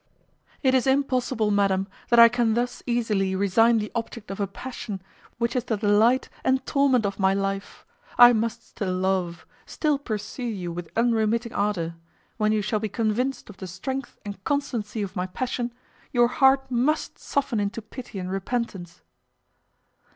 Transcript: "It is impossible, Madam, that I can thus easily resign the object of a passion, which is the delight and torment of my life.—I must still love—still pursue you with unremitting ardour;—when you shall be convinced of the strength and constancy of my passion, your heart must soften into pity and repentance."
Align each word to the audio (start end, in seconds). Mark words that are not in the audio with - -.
"It 0.63 0.73
is 0.73 0.87
impossible, 0.87 1.51
Madam, 1.51 1.87
that 2.09 2.17
I 2.17 2.27
can 2.27 2.55
thus 2.55 2.81
easily 2.87 3.35
resign 3.35 3.77
the 3.77 3.91
object 3.93 4.31
of 4.31 4.39
a 4.39 4.47
passion, 4.47 4.99
which 5.37 5.55
is 5.55 5.65
the 5.65 5.77
delight 5.77 6.27
and 6.43 6.65
torment 6.65 7.05
of 7.05 7.19
my 7.19 7.35
life.—I 7.35 8.33
must 8.33 8.67
still 8.67 8.95
love—still 8.95 9.99
pursue 9.99 10.41
you 10.43 10.71
with 10.71 10.89
unremitting 10.95 11.53
ardour;—when 11.53 12.51
you 12.51 12.63
shall 12.63 12.79
be 12.79 12.89
convinced 12.89 13.47
of 13.47 13.57
the 13.57 13.67
strength 13.67 14.17
and 14.25 14.43
constancy 14.43 15.03
of 15.03 15.15
my 15.15 15.27
passion, 15.27 15.71
your 16.11 16.29
heart 16.29 16.71
must 16.71 17.19
soften 17.19 17.59
into 17.59 17.79
pity 17.83 18.17
and 18.17 18.31
repentance." 18.31 19.03